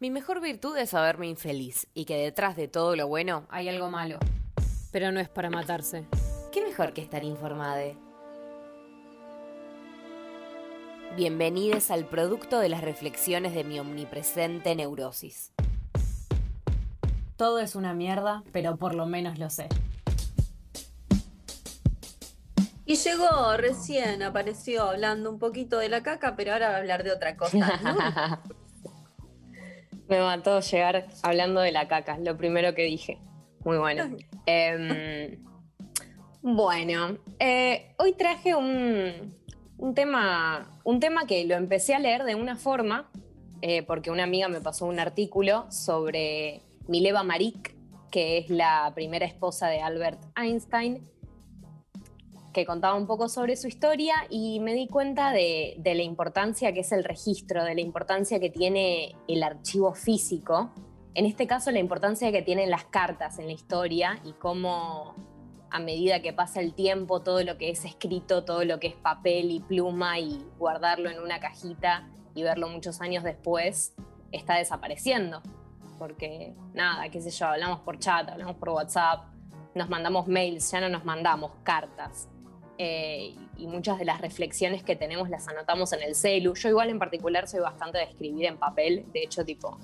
[0.00, 3.90] Mi mejor virtud es saberme infeliz y que detrás de todo lo bueno hay algo
[3.90, 4.20] malo.
[4.92, 6.06] Pero no es para matarse.
[6.52, 7.82] ¿Qué mejor que estar informada?
[11.16, 15.50] Bienvenidos al producto de las reflexiones de mi omnipresente neurosis.
[17.36, 19.66] Todo es una mierda, pero por lo menos lo sé.
[22.86, 27.02] Y llegó recién, apareció hablando un poquito de la caca, pero ahora va a hablar
[27.02, 28.40] de otra cosa.
[30.08, 33.18] Me mató llegar hablando de la caca, lo primero que dije.
[33.64, 34.16] Muy bueno.
[34.46, 35.38] Em,
[36.40, 39.34] bueno, eh, hoy traje un,
[39.94, 43.10] tema, un tema que lo empecé a leer de una forma,
[43.60, 47.74] eh, porque una amiga me pasó un artículo sobre Mileva Marik,
[48.10, 51.02] que es la primera esposa de Albert Einstein,
[52.52, 56.80] que contaba un poco sobre su historia y me di cuenta de, la importancia que
[56.80, 60.70] es el registro, de la importancia que tiene el archivo físico,
[61.14, 65.14] en este caso la importancia que tienen las cartas en la historia y cómo
[65.70, 68.94] a medida que pasa el tiempo todo lo que es escrito, todo lo que es
[68.94, 73.94] papel y pluma y guardarlo en una cajita y verlo muchos años después
[74.32, 75.42] está desapareciendo.
[75.98, 79.24] Porque nada, qué sé yo, hablamos por chat, hablamos por WhatsApp,
[79.74, 82.28] nos mandamos mails, ya no nos mandamos cartas.
[82.78, 86.54] Eh, y muchas de las reflexiones que tenemos las anotamos en el celu.
[86.54, 89.78] Yo igual en particular soy bastante de escribir en papel, de hecho tipo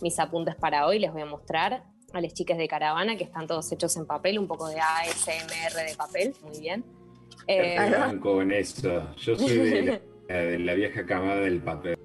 [0.00, 3.46] mis apuntes para hoy les voy a mostrar a las chicas de caravana que están
[3.46, 6.84] todos hechos en papel, un poco de ASMR de papel, muy bien.
[7.46, 7.76] Eh,
[8.20, 9.48] con eso, yo soy
[10.28, 11.96] de la, vieja camada del papel.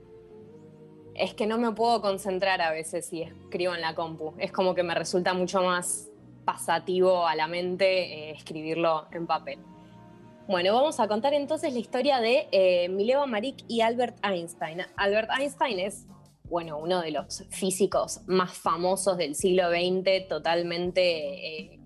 [1.16, 4.76] Es que no me puedo concentrar a veces si escribo en la compu, es como
[4.76, 6.12] que me resulta mucho más
[6.46, 9.60] pasativo a la mente eh, escribirlo en papel.
[10.48, 14.80] Bueno, vamos a contar entonces la historia de eh, Mileva Marik y Albert Einstein.
[14.96, 16.06] Albert Einstein es,
[16.44, 21.80] bueno, uno de los físicos más famosos del siglo XX, totalmente eh,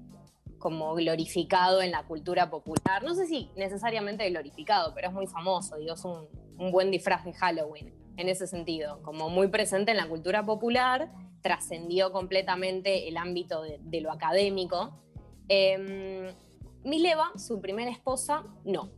[0.57, 3.01] como glorificado en la cultura popular.
[3.01, 6.27] No sé si necesariamente glorificado, pero es muy famoso, digo, es un,
[6.69, 11.09] buen disfraz de Halloween en ese sentido, como muy presente en la cultura popular,
[11.41, 14.99] trascendió completamente el ámbito de, lo académico.
[15.47, 16.27] Em,
[16.89, 18.89] Mileva, su primera esposa, no.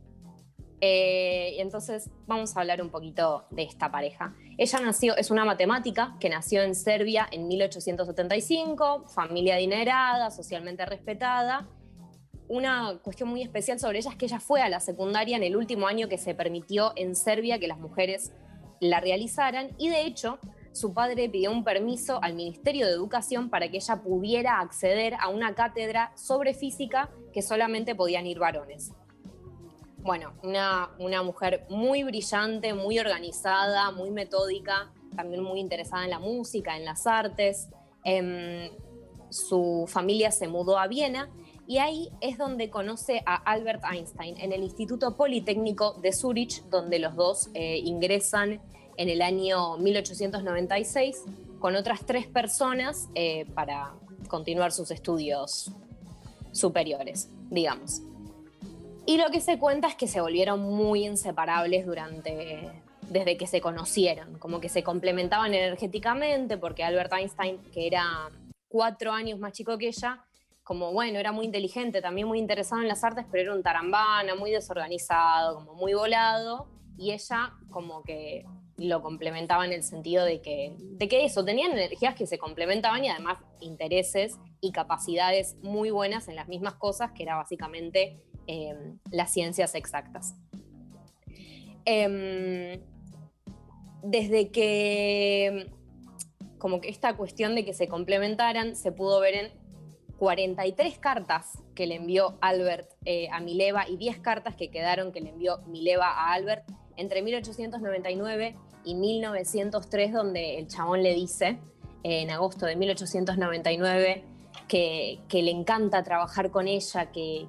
[0.80, 4.34] Eh, y entonces vamos a hablar un poquito de esta pareja.
[4.58, 11.68] Ella nació, es una matemática que nació en Serbia en 1875, familia adinerada, socialmente respetada.
[12.48, 15.56] Una cuestión muy especial sobre ella es que ella fue a la secundaria en el
[15.56, 18.32] último año que se permitió en Serbia que las mujeres
[18.80, 20.40] la realizaran y de hecho
[20.72, 25.28] su padre pidió un permiso al Ministerio de Educación para que ella pudiera acceder a
[25.28, 28.92] una cátedra sobre física que solamente podían ir varones.
[29.98, 36.76] Bueno, una, mujer muy brillante, muy organizada, muy metódica, también muy interesada en la música,
[36.76, 37.68] en las artes.
[38.04, 38.70] Em,
[39.30, 41.30] su familia se mudó a Viena
[41.68, 46.98] y ahí es donde conoce a Albert Einstein en el Instituto Politécnico de Zurich, donde
[46.98, 48.60] los dos eh, ingresan
[48.96, 51.22] en el año 1896
[51.60, 53.94] con otras tres personas eh, para
[54.28, 55.72] continuar sus estudios
[56.52, 58.02] superiores, digamos.
[59.04, 62.70] Y lo que se cuenta es que se volvieron muy inseparables durante
[63.10, 68.30] desde que se conocieron, como que se complementaban energéticamente, porque Albert Einstein, que era
[68.68, 70.24] cuatro años más chico que ella,
[70.62, 74.34] como bueno, era muy inteligente, también muy interesado en las artes, pero era un tarambana,
[74.34, 78.46] muy desorganizado, como muy volado, y ella como que
[78.76, 83.04] lo complementaba en el sentido de que, de que eso, tenían energías que se complementaban
[83.04, 88.98] y además intereses y capacidades muy buenas en las mismas cosas, que era básicamente em,
[89.10, 90.34] las ciencias exactas.
[91.84, 92.80] Em,
[94.02, 95.70] desde que
[96.58, 99.52] como que esta cuestión de que se complementaran se pudo ver en
[100.18, 105.20] 43 cartas que le envió Albert eh, a Mileva y 10 cartas que quedaron que
[105.20, 106.64] le envió Mileva a Albert
[106.96, 111.58] entre 1899 y 1903, donde el chabón le dice,
[112.02, 114.24] en agosto de 1899,
[114.68, 117.46] que, le encanta trabajar con ella, que,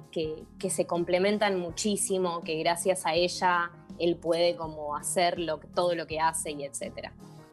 [0.68, 5.38] se complementan muchísimo, que gracias a ella él puede como hacer
[5.74, 7.10] todo lo que hace y etc.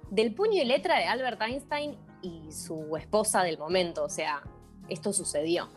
[0.10, 4.42] Del puño y letra de Albert Einstein y su esposa del momento, o sea,
[4.90, 5.70] esto sucedió.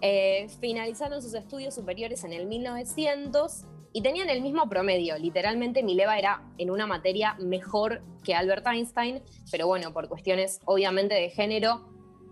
[0.00, 3.64] Eh, finalizaron sus estudios superiores en el 1900
[3.98, 5.18] y tenían el mismo promedio.
[5.18, 11.16] Literalmente Mileva era en una materia mejor que Albert Einstein, pero bueno, por cuestiones obviamente
[11.16, 11.80] de género,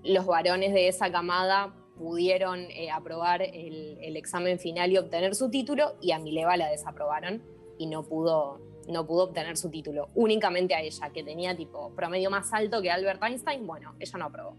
[0.04, 5.96] los varones de esa camada pudieron eh, aprobar el, examen final y obtener su título
[6.00, 7.42] y a Mileva la desaprobaron
[7.78, 10.10] y no pudo no pudo obtener su título.
[10.14, 14.26] Únicamente a ella, que tenía tipo promedio más alto que Albert Einstein, bueno, ella no
[14.26, 14.56] aprobó.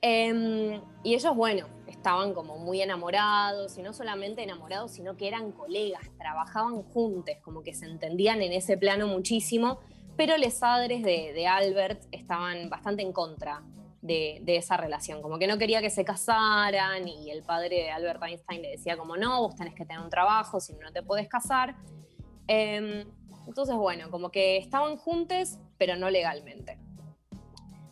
[0.00, 1.66] Em, y ellos, bueno,
[1.98, 7.62] estaban como muy enamorados, y no solamente enamorados, sino que eran colegas, trabajaban juntos, como
[7.62, 9.80] que se entendían en ese plano muchísimo,
[10.16, 13.62] pero los padres de, Albert estaban bastante en contra
[14.00, 18.22] de, esa relación, como que no quería que se casaran y el padre de Albert
[18.22, 21.02] Einstein le decía como no, vos tenés que tener un trabajo, si no, no te
[21.02, 21.76] podés casar.
[22.46, 23.04] Em,
[23.46, 26.78] entonces, bueno, como que estaban juntos, pero no legalmente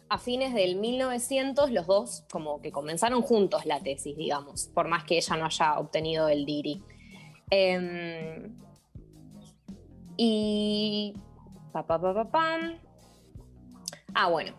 [0.08, 5.04] a fines del 1900 los dos como que comenzaron juntos la tesis, digamos, por más
[5.04, 6.82] que ella no haya obtenido el DIRI.
[7.50, 8.56] Em,
[10.16, 11.14] y...
[11.72, 12.58] Pa, pa, pa,
[14.14, 14.54] ah, bueno.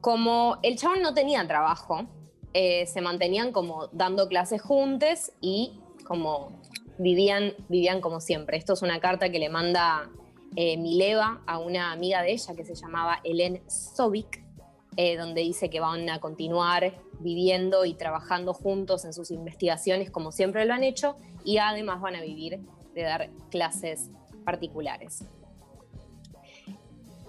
[0.00, 2.08] Como el chabón no tenía trabajo,
[2.54, 6.60] eh, se mantenían como dando clases juntos y como
[6.98, 8.56] vivían, vivían como siempre.
[8.56, 10.10] Esto es una carta que le manda
[10.56, 14.41] eh, Mileva a una amiga de ella que se llamaba Helen Sovic,
[14.96, 20.32] eh, donde dice que van a continuar viviendo y trabajando juntos en sus investigaciones como
[20.32, 22.60] siempre lo han hecho y además van a vivir
[22.94, 24.10] de dar clases
[24.44, 25.24] particulares.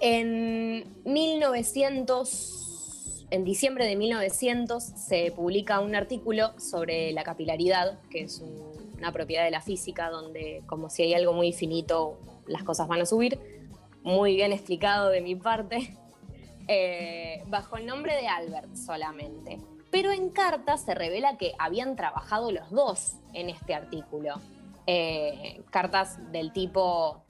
[0.01, 8.43] En 1900, en diciembre de 1900 se publica un artículo sobre la capilaridad, que es
[8.97, 13.01] una propiedad de la física donde como si hay algo muy finito las cosas van
[13.01, 13.39] a subir,
[14.01, 15.95] muy bien explicado de mi parte.
[16.67, 19.59] Eh, bajo el nombre de Albert solamente.
[19.91, 24.35] Pero en carta se revela que habían trabajado los dos en este artículo.
[24.87, 27.23] Eh, cartas del tipo,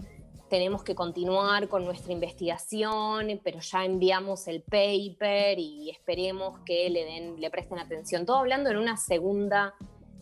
[0.50, 7.06] tenemos que continuar con nuestra investigación, pero ya enviamos el paper y esperemos que le,
[7.06, 8.26] den, le presten atención.
[8.26, 9.74] Todo hablando en una segunda,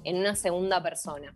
[0.04, 1.36] en una segunda persona.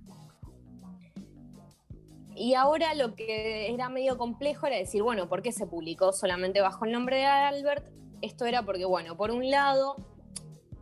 [2.35, 6.59] Y ahora lo que era medio complejo era decir, bueno, ¿por qué se publicó solamente
[6.59, 7.87] bajo el nombre de Albert?
[8.21, 9.95] Esto era porque, bueno, por un lado,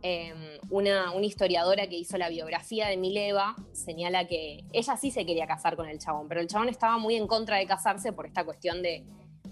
[0.02, 5.46] em, una, historiadora que hizo la biografía de Mileva señala que ella sí se quería
[5.46, 8.44] casar con el chabón, pero el chabón estaba muy en contra de casarse por esta
[8.44, 9.04] cuestión de,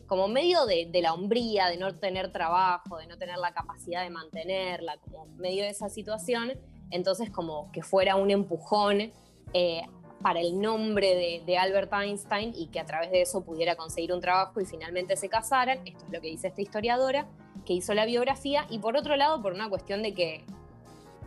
[0.06, 4.10] como medio de, la hombría, de no tener trabajo, de no tener la capacidad de
[4.10, 6.52] mantenerla, como medio de esa situación.
[6.90, 9.12] Entonces, como que fuera un empujón
[9.54, 9.82] eh,
[10.22, 14.20] para el nombre de, Albert Einstein y que a través de eso pudiera conseguir un
[14.20, 15.80] trabajo y finalmente se casaran.
[15.84, 17.26] Esto es lo que dice esta historiadora
[17.66, 18.66] que hizo la biografía.
[18.70, 20.44] Y por otro lado, por una cuestión de que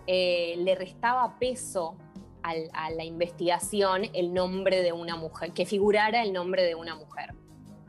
[0.08, 1.96] eh, le restaba peso
[2.74, 7.34] a la investigación el nombre de una mujer, que figurara el nombre de una mujer.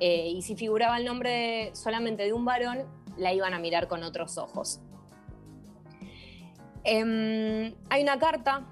[0.01, 2.85] Eh, y si figuraba el nombre solamente de un varón,
[3.19, 4.81] la iban a mirar con otros ojos.
[6.85, 8.65] Em, hay una carta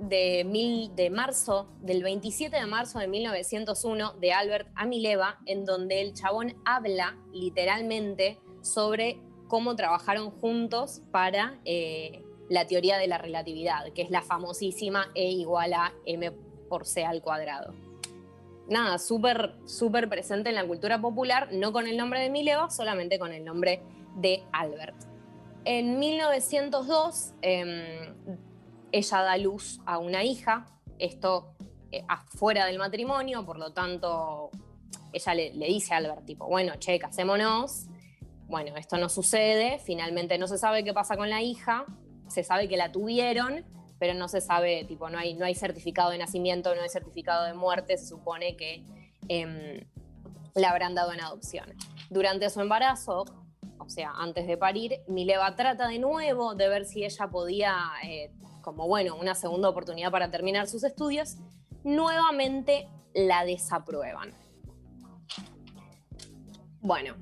[0.00, 6.00] de, mil, de marzo, del 27 de marzo de 1901, de Albert Amileva, en donde
[6.00, 13.92] el chabón habla literalmente sobre cómo trabajaron juntos para eh, la teoría de la relatividad,
[13.92, 16.32] que es la famosísima E igual a m
[16.68, 17.74] por c al cuadrado.
[18.68, 23.18] Nada, súper, súper presente en la cultura popular, no con el nombre de Mileva, solamente
[23.18, 23.82] con el nombre
[24.16, 24.96] de Albert.
[25.64, 27.34] En 1902,
[28.92, 30.66] ella da luz a una hija,
[30.98, 31.54] esto
[31.92, 34.50] eh, afuera del matrimonio, por lo tanto,
[35.12, 37.86] ella le, dice a Albert, tipo, bueno, che, casémonos.
[38.46, 41.84] Bueno, esto no sucede, finalmente no se sabe qué pasa con la hija,
[42.26, 43.64] se sabe que la tuvieron,
[43.98, 47.44] pero no se sabe, tipo, no hay, no hay certificado de nacimiento, no hay certificado
[47.44, 48.84] de muerte, se supone que
[49.28, 49.86] em,
[50.54, 51.72] la habrán dado en adopción.
[52.08, 53.24] Durante su embarazo,
[53.78, 58.32] o sea, antes de parir, Mileva trata de nuevo de ver si ella podía eh,
[58.60, 61.36] como bueno, una segunda oportunidad para terminar sus estudios,
[61.84, 64.32] nuevamente la desaprueban.
[66.80, 67.14] Bueno,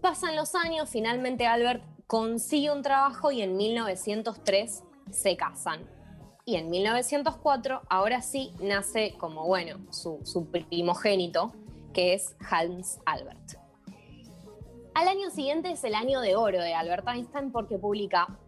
[0.00, 5.88] pasan los años, finalmente Albert consigue un trabajo y en 1903 se casan.
[6.44, 11.52] Y en 1904, ahora sí, nace como, bueno, su, su primogénito,
[11.92, 13.62] que es Hans Albert.
[14.94, 18.38] Al año siguiente es el año de oro de Albert Einstein porque publica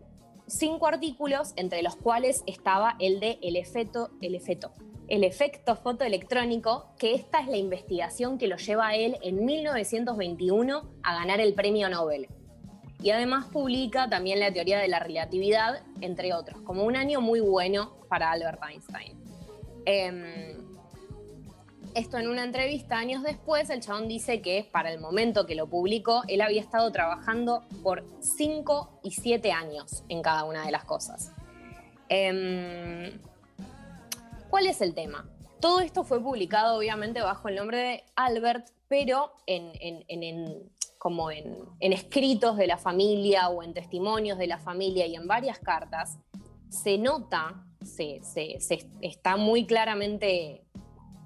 [0.58, 4.72] cinco artículos, entre los cuales estaba el de el efecto, el efecto,
[5.08, 10.90] el efecto fotoelectrónico, que esta es la investigación que lo lleva a él en 1921
[11.02, 12.28] a ganar el premio Nobel.
[13.02, 17.40] Y además publica también la teoría de la relatividad, entre otros, como un año muy
[17.40, 19.12] bueno para Albert Einstein.
[19.84, 20.63] Em,
[21.94, 25.68] esto en una entrevista años después, el chabón dice que para el momento que lo
[25.68, 30.84] publicó, él había estado trabajando por 5 y 7 años en cada una de las
[30.84, 31.32] cosas.
[32.08, 33.18] Em,
[34.50, 35.28] ¿Cuál es el tema?
[35.64, 42.58] todo esto fue publicado obviamente bajo el nombre de Albert, pero en, como en, escritos
[42.58, 46.18] de la familia o en testimonios de la familia y en varias cartas,
[46.68, 48.20] se nota, se,
[49.00, 50.66] está muy claramente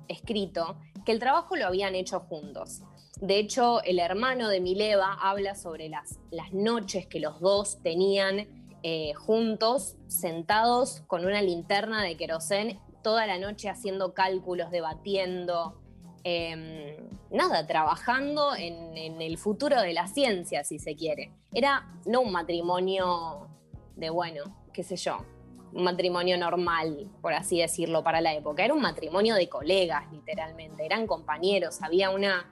[0.09, 2.83] escrito que el trabajo lo habían hecho juntos.
[3.21, 8.47] De hecho, el hermano de Mileva habla sobre las, las noches que los dos tenían
[8.83, 15.81] eh, juntos, sentados con una linterna de querosén, toda la noche haciendo cálculos, debatiendo,
[16.23, 16.97] em,
[17.31, 21.33] nada, trabajando en, en, el futuro de la ciencia, si se quiere.
[21.53, 23.49] Era no un matrimonio
[23.97, 25.25] de, bueno, qué sé yo,
[25.73, 28.65] un matrimonio normal, por así decirlo, para la época.
[28.65, 30.85] Era un matrimonio de colegas, literalmente.
[30.85, 32.51] Eran compañeros, había una,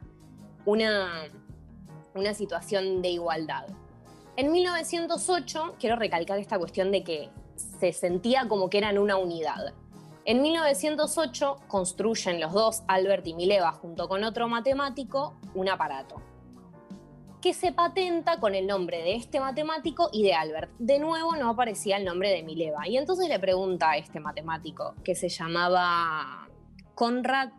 [0.65, 1.31] una,
[2.15, 3.67] una situación de igualdad.
[4.37, 9.73] En 1908, quiero recalcar esta cuestión de que se sentía como que eran una unidad.
[10.25, 16.21] En 1908 construyen los dos, Albert y Mileva, junto con otro matemático, un aparato
[17.47, 20.69] que se patenta con el nombre de este matemático y de Albert.
[20.81, 22.89] De nuevo no aparecía el nombre de Mileva.
[22.89, 26.49] Y entonces le pregunta a este matemático, que se llamaba
[26.97, 27.51] Conrad,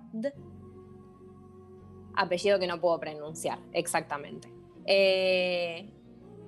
[2.15, 4.51] apellido que no puedo pronunciar exactamente.
[4.85, 5.89] Eh,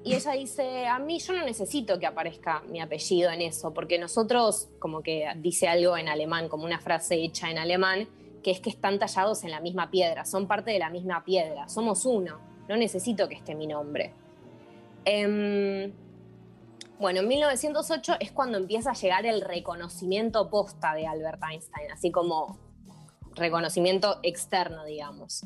[0.03, 3.98] y ella dice, a mí yo no necesito que aparezca mi apellido en eso, porque
[3.98, 8.10] nosotros, como que dice algo en alemán, como una frase hecha en alemán,
[8.43, 11.69] que es que están tallados en la misma piedra, son parte de la misma piedra,
[11.69, 14.14] somos uno no necesito que esté mi nombre.
[15.04, 15.92] Em,
[17.00, 22.12] bueno, en 1908 es cuando empieza a llegar el reconocimiento posta de Albert Einstein, así
[22.12, 22.60] como
[23.36, 25.46] reconocimiento externo, digamos.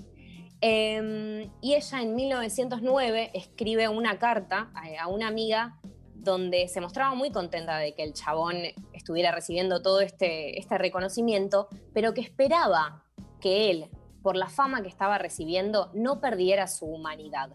[0.60, 5.80] Em, y ella en 1909 escribe una carta a, una amiga
[6.16, 8.58] donde se mostraba muy contenta de que el chabón
[8.92, 13.04] estuviera recibiendo todo este, este reconocimiento, pero que esperaba
[13.40, 13.90] que él
[14.24, 17.52] por la fama que estaba recibiendo, no perdiera su humanidad.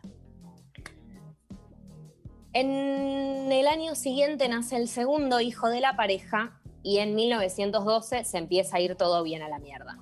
[2.53, 8.39] En el año siguiente nace el segundo hijo de la pareja y en 1912 se
[8.39, 9.99] empieza a ir todo bien a la mierda.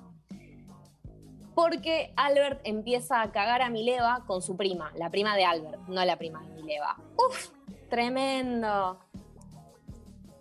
[1.55, 6.05] Porque Albert empieza a cagar a Mileva con su prima, la prima de Albert, no
[6.05, 6.97] la prima de Mileva.
[7.17, 7.49] ¡Uf!
[7.89, 8.99] Tremendo.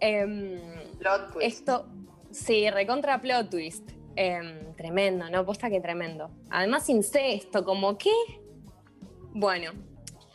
[0.01, 0.61] Em,
[0.99, 1.47] plot twist.
[1.47, 1.87] Esto,
[2.31, 3.96] sí, recontra plot twist.
[4.17, 5.45] Em, tremendo, ¿no?
[5.45, 6.31] Posta que tremendo.
[6.49, 8.11] Además, incesto, como que.
[9.35, 9.73] Bueno,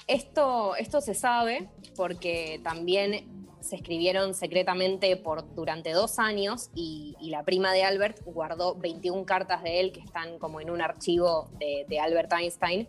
[0.08, 7.44] esto, esto se sabe porque también se escribieron secretamente por, durante dos años y, la
[7.44, 12.00] prima de Albert guardó 21 cartas de él que están como en un archivo de
[12.00, 12.88] Albert Einstein,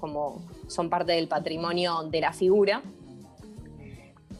[0.00, 2.82] como son parte del patrimonio de la figura.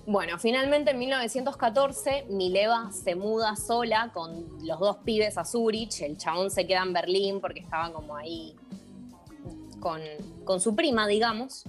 [0.06, 6.16] Bueno, finalmente en 1914 Mileva se muda sola con los dos pibes a Zurich, el
[6.16, 8.54] chabón se queda en Berlín porque estaba como ahí
[9.80, 11.64] con, su prima, digamos,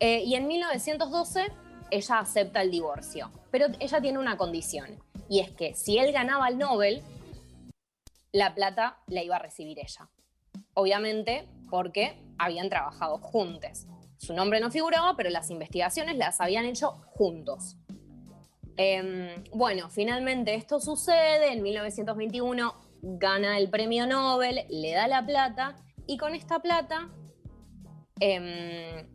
[0.00, 1.52] eh, y en 1912
[1.90, 4.98] ella acepta el divorcio, pero ella tiene una condición,
[5.28, 7.02] y es que si él ganaba el Nobel,
[8.32, 10.08] la plata la iba a recibir ella.
[10.72, 13.86] Obviamente porque habían trabajado juntos.
[14.18, 17.76] Su nombre no figuraba, pero las investigaciones las habían hecho juntos.
[18.76, 25.76] Em, bueno, finalmente esto sucede, en 1921 gana el premio Nobel, le da la plata
[26.06, 27.08] y con esta plata
[28.20, 29.06] em,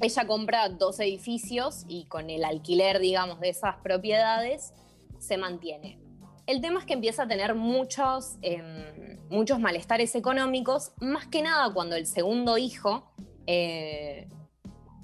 [0.00, 4.74] ella compra dos edificios y con el alquiler, digamos, de esas propiedades
[5.18, 5.98] se mantiene.
[6.46, 11.72] El tema es que empieza a tener muchos, em, muchos malestares económicos, más que nada
[11.72, 13.12] cuando el segundo hijo
[13.46, 14.28] eh,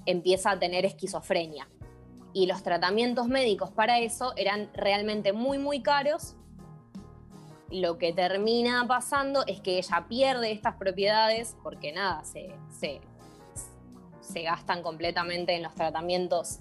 [0.06, 1.68] empieza a tener esquizofrenia.
[2.32, 6.36] Y los tratamientos médicos para eso eran realmente muy, muy caros.
[7.70, 12.54] Lo que termina pasando es que ella pierde estas propiedades porque nada, se,
[14.20, 16.60] se, gastan completamente en los tratamientos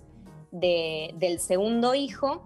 [0.51, 2.43] del segundo hijo.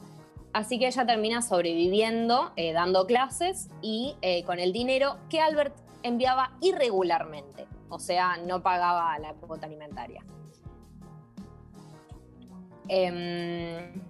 [0.51, 5.77] Así que ella termina sobreviviendo, eh, dando clases y eh, con el dinero que Albert
[6.01, 7.67] enviaba irregularmente.
[7.89, 10.23] O sea, no pagaba la cuota alimentaria.
[12.89, 14.01] Em,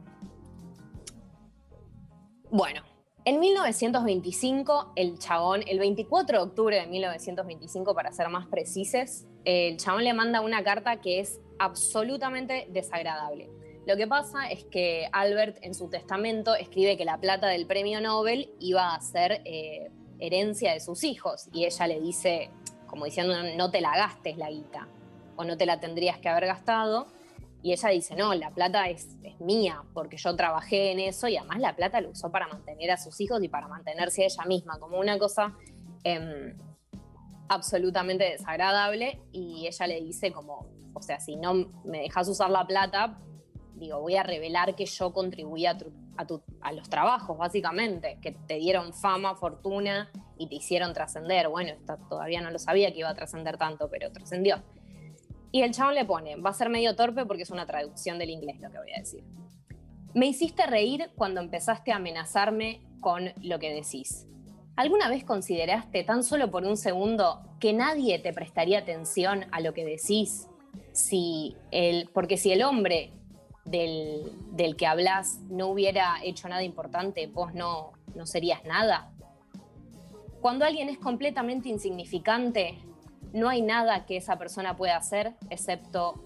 [2.50, 2.82] bueno,
[3.26, 9.78] en 1925, el chabón, el 24 de octubre de 1925, para ser más precisos, el
[9.78, 13.50] chabón le manda una carta que es absolutamente desagradable.
[13.86, 18.00] Lo que pasa es que Albert en su testamento escribe que la plata del premio
[18.00, 22.50] Nobel iba a ser eh, herencia de sus hijos y ella le dice,
[22.88, 24.88] como diciendo, no te la gastes la guita
[25.36, 27.08] o no te la tendrías que haber gastado.
[27.62, 31.60] Y ella dice, no, la plata es, mía, porque yo trabajé en eso y además
[31.60, 34.80] la plata la usó para mantener a sus hijos y para mantenerse a ella misma,
[34.80, 35.56] como una cosa
[36.04, 36.56] Em,
[37.50, 42.66] absolutamente desagradable y ella le dice como, o sea, si no me dejas usar la
[42.68, 43.18] plata,
[43.74, 45.75] digo, voy a revelar que yo contribuí a,
[46.62, 51.50] a, los trabajos, básicamente, que te dieron fama, fortuna y te hicieron trascender.
[51.50, 51.74] Bueno,
[52.08, 54.62] todavía no lo sabía que iba a trascender tanto, pero trascendió.
[55.51, 58.29] Y el chabón le pone, va a ser medio torpe porque es una traducción del
[58.29, 59.24] inglés lo que voy a decir.
[60.13, 64.27] Me hiciste reír cuando empezaste a amenazarme con lo que decís.
[64.75, 69.74] ¿Alguna vez consideraste tan solo por un segundo que nadie te prestaría atención a lo
[69.74, 70.48] que decís?
[70.94, 73.12] Si el, porque si el hombre
[73.65, 79.12] del, del, que hablas no hubiera hecho nada importante, vos no, no serías nada.
[80.41, 82.79] Cuando alguien es completamente insignificante,
[83.34, 86.24] no hay nada que esa persona pueda hacer excepto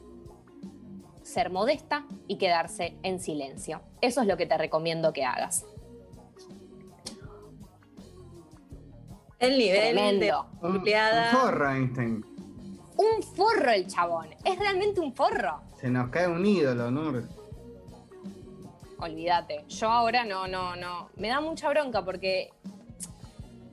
[1.23, 3.81] ser modesta y quedarse en silencio.
[4.01, 5.65] Eso es lo que te recomiendo que hagas.
[9.39, 10.25] El nivel Tremendo.
[10.61, 11.31] de Un, empleada.
[11.31, 12.25] un forro, Einstein.
[12.95, 14.27] Un forro el chabón.
[14.45, 15.61] Es realmente un forro.
[15.79, 17.23] Se nos cae un ídolo, Nur.
[18.99, 19.65] Olvídate.
[19.67, 21.09] Yo ahora no, no, no.
[21.17, 22.51] Me da mucha bronca porque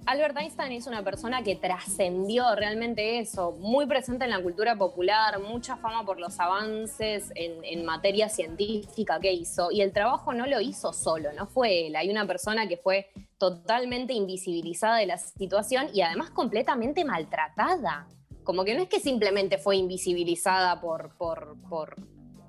[0.07, 5.39] Albert Einstein es una persona que trascendió realmente eso, muy presente en la cultura popular,
[5.41, 10.61] mucha fama por los avances en, materia científica que hizo, y el trabajo no lo
[10.61, 15.89] hizo solo, no fue él, hay una persona que fue totalmente invisibilizada de la situación
[15.93, 18.07] y además completamente maltratada.
[18.43, 21.15] Como que no es que simplemente fue invisibilizada por,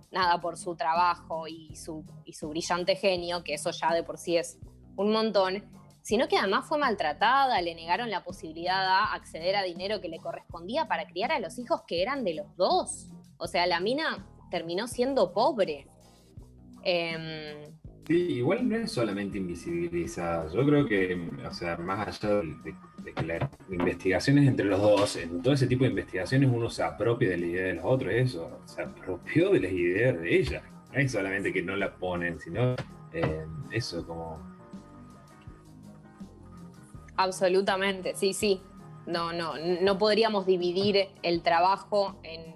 [0.09, 2.03] nada, por su trabajo y su
[2.49, 4.57] brillante genio, que eso ya de por sí es
[4.95, 5.63] un montón,
[6.01, 10.19] sino que además fue maltratada, le negaron la posibilidad de acceder a dinero que le
[10.19, 13.09] correspondía para criar a los hijos que eran de los dos.
[13.37, 15.87] O sea, la mina terminó siendo pobre.
[16.83, 17.71] Eh,
[18.07, 20.51] sí, igual no es solamente invisibilizada.
[20.51, 25.15] Yo creo que, o sea, más allá de, de, que las investigaciones entre los dos,
[25.17, 28.11] en todo ese tipo de investigaciones uno se apropia de la idea de los otros,
[28.11, 30.63] eso, se apropió de las ideas de ella.
[30.91, 32.75] No es solamente que no la ponen, sino
[33.13, 34.50] eh, eso, como
[37.17, 38.61] Absolutamente, sí, sí.
[39.05, 42.51] No, no, no podríamos dividir el trabajo en,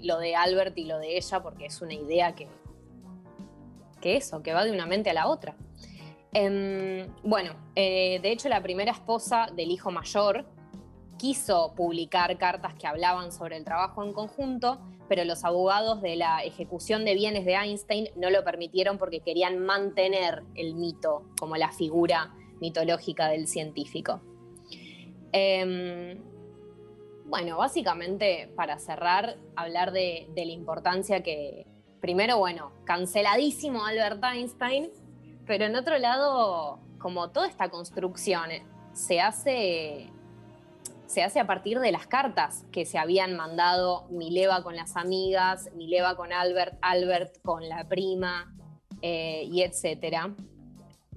[0.00, 2.48] lo de Albert y lo de ella porque es una idea que,
[4.00, 5.54] que eso, que va de una mente a la otra.
[6.32, 10.46] Eh, bueno, eh, de hecho la primera esposa del hijo mayor
[11.18, 16.42] quiso publicar cartas que hablaban sobre el trabajo en conjunto, pero los abogados de la
[16.42, 21.70] ejecución de bienes de Einstein no lo permitieron porque querían mantener el mito como la
[21.70, 24.20] figura mitológica del científico.
[25.32, 26.16] Eh,
[27.24, 31.66] bueno, básicamente para cerrar, hablar de, de, la importancia que,
[32.00, 34.90] primero, bueno, canceladísimo Albert Einstein,
[35.44, 38.48] pero en otro lado, como toda esta construcción
[38.92, 40.10] se hace,
[41.06, 45.68] se hace a partir de las cartas que se habían mandado Mileva con las amigas,
[45.74, 48.54] Mileva con Albert, Albert con la prima,
[49.00, 50.32] eh, y etcétera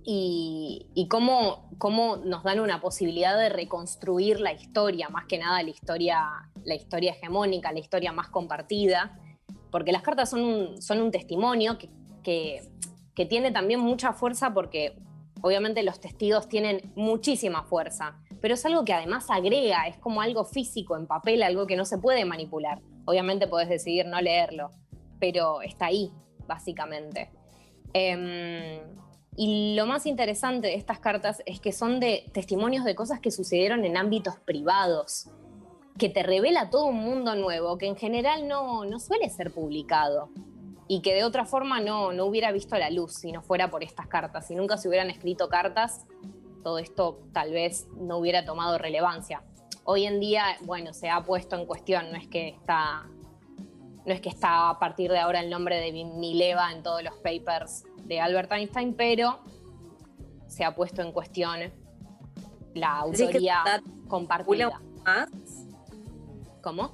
[0.08, 5.70] y, cómo, cómo, nos dan una posibilidad de reconstruir la historia, más que nada la
[5.72, 9.20] historia, la historia hegemónica, la historia más compartida,
[9.72, 11.90] porque las cartas son un, son un testimonio que,
[13.16, 14.96] que, tiene también mucha fuerza porque
[15.42, 20.46] obviamente los testigos tienen muchísima fuerza, pero es algo que además agrega, es como algo
[20.46, 22.80] físico en papel, algo que no se puede manipular.
[23.06, 24.72] Obviamente podés decidir no leerlo,
[25.20, 26.12] pero está ahí,
[26.48, 27.32] básicamente.
[27.94, 28.84] Eh,
[29.38, 33.32] y lo más interesante de estas cartas es que son de testimonios de cosas que
[33.32, 35.30] sucedieron en ámbitos privados,
[35.98, 40.30] que te revela todo un mundo nuevo que en general no, no suele ser publicado
[40.88, 43.84] y que de otra forma no, no hubiera visto la luz si no fuera por
[43.84, 44.48] estas cartas.
[44.48, 46.06] Si nunca se hubieran escrito cartas,
[46.64, 49.44] todo esto tal vez no hubiera tomado relevancia.
[49.84, 53.06] Hoy en día, bueno, se ha puesto en cuestión, no es que está,
[54.06, 57.16] no es que está a partir de ahora el nombre de Mileva en todos los
[57.18, 59.40] papers de Albert Einstein, pero
[60.48, 61.60] se ha puesto en cuestión
[62.74, 63.64] la autoría
[64.08, 64.80] compartida.
[65.04, 65.30] Más,
[66.62, 66.92] ¿Cómo?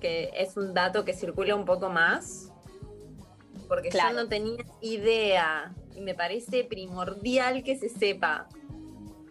[0.00, 2.52] Que es un dato que circula un poco más,
[3.68, 4.10] porque Claro.
[4.16, 8.48] yo no tenía idea y me parece primordial que se sepa.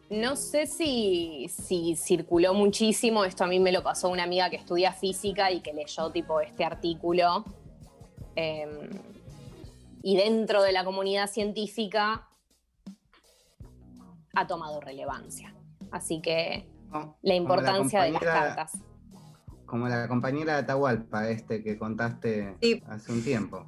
[0.09, 4.55] No sé si, si circuló muchísimo, esto a mí me lo pasó una amiga que
[4.55, 7.45] estudia física y que leyó tipo este artículo.
[8.35, 8.89] Eh,
[10.01, 12.27] y dentro de la comunidad científica
[14.33, 15.55] ha tomado relevancia.
[15.91, 16.69] Así que
[17.21, 18.77] la importancia de las cartas.
[19.65, 22.83] Como la compañera de Atahualpa, este que contaste Sí.
[22.87, 23.65] hace un tiempo.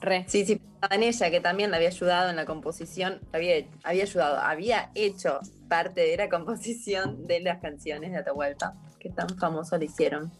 [0.00, 0.24] Re.
[0.28, 4.02] Sí, sí, pensaba en ella, que también la había ayudado en la composición, había, había
[4.02, 9.78] ayudado, había hecho parte de la composición de las canciones de Atahualpa, que tan famoso
[9.78, 10.30] le hicieron.